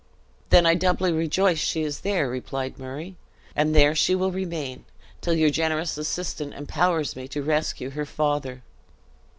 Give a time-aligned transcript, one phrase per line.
[0.49, 3.17] "Then I doubly rejoice she is there," replied Murray,
[3.55, 4.83] "and there she will remain,
[5.21, 8.63] till your generous assistance empowers me to rescue her father."